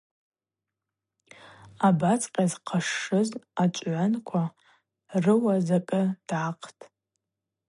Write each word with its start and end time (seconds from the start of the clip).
Абацкъьа 1.87 2.45
зхъашшыз 2.51 3.29
ачӏвгӏванква 3.63 4.43
рыуа 5.23 5.55
закӏы 5.67 6.03
дгӏахътӏ. 6.27 6.81